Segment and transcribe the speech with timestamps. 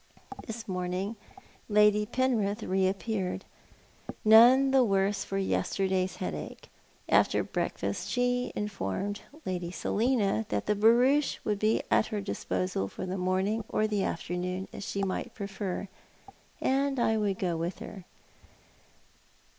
[0.47, 1.15] This morning
[1.69, 3.45] Lady Penrith reappeared,
[4.25, 6.71] none the worse for yesterday's headache.
[7.07, 13.05] After breakfast she informed Lady Selina that the barouche would be at her disposal for
[13.05, 15.87] the morning or the afternoon as she might prefer,
[16.59, 18.05] and that I would go with her.